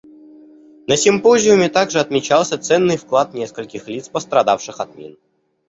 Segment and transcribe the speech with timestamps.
[0.87, 5.15] На симпозиуме также отмечался ценный вклад нескольких лиц, пострадавших от мин.